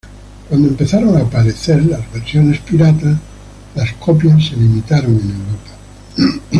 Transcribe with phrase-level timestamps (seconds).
[0.49, 3.19] Cuando empezaron a aparecer las versiones pirata,
[3.75, 6.41] las copias se limitaron en Europa.